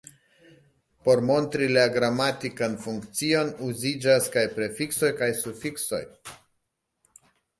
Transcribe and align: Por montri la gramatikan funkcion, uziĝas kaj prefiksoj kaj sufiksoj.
Por 1.07 1.19
montri 1.25 1.67
la 1.73 1.83
gramatikan 1.97 2.77
funkcion, 2.87 3.51
uziĝas 3.69 4.29
kaj 4.37 4.45
prefiksoj 4.55 5.11
kaj 5.21 5.29
sufiksoj. 5.43 6.01